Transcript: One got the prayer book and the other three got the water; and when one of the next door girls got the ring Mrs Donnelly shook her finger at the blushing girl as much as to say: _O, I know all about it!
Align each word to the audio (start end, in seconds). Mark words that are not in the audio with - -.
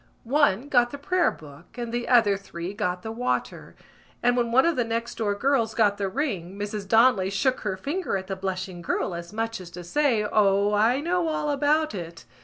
One 0.23 0.67
got 0.67 0.89
the 0.89 0.97
prayer 0.97 1.29
book 1.29 1.77
and 1.77 1.93
the 1.93 2.07
other 2.07 2.35
three 2.35 2.73
got 2.73 3.03
the 3.03 3.11
water; 3.11 3.75
and 4.23 4.35
when 4.35 4.51
one 4.51 4.65
of 4.65 4.75
the 4.75 4.83
next 4.83 5.13
door 5.19 5.35
girls 5.35 5.75
got 5.75 5.99
the 5.99 6.09
ring 6.09 6.57
Mrs 6.57 6.87
Donnelly 6.87 7.29
shook 7.29 7.59
her 7.59 7.77
finger 7.77 8.17
at 8.17 8.25
the 8.25 8.35
blushing 8.35 8.81
girl 8.81 9.13
as 9.13 9.31
much 9.31 9.61
as 9.61 9.69
to 9.69 9.83
say: 9.83 10.23
_O, 10.27 10.75
I 10.75 11.01
know 11.01 11.27
all 11.27 11.51
about 11.51 11.93
it! 11.93 12.25